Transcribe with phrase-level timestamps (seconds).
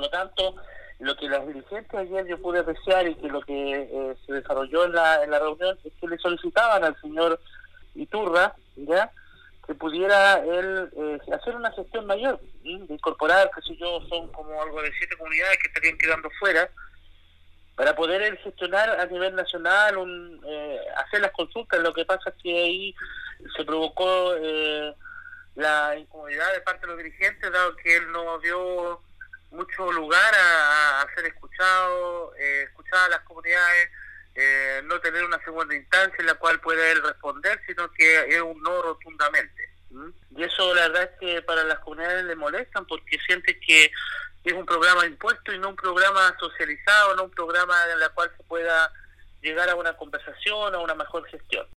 [0.00, 0.56] lo tanto,
[0.98, 4.84] lo que los dirigentes ayer yo pude apreciar y que lo que eh, se desarrolló
[4.84, 7.40] en la, en la reunión es que le solicitaban al señor
[7.94, 9.10] Iturra, ¿ya?
[9.66, 14.82] que pudiera él eh, hacer una gestión mayor, incorporar, que sé yo, son como algo
[14.82, 16.68] de siete comunidades que estarían quedando fuera,
[17.76, 21.80] para poder él gestionar a nivel nacional, un, eh, hacer las consultas.
[21.80, 22.94] Lo que pasa es que ahí
[23.56, 24.94] se provocó eh,
[25.54, 29.00] la incomodidad de parte de los dirigentes, dado que él no dio
[29.60, 33.90] mucho lugar a, ser escuchado, eh, escuchar a las comunidades,
[34.34, 38.40] eh, no tener una segunda instancia en la cual pueda él responder, sino que es
[38.40, 39.68] un no rotundamente.
[40.34, 43.90] Y eso la verdad es que para las comunidades le molestan porque sienten que
[44.44, 48.32] es un programa impuesto y no un programa socializado, no un programa en el cual
[48.36, 48.90] se pueda
[49.42, 51.66] llegar a una conversación, a una mejor gestión.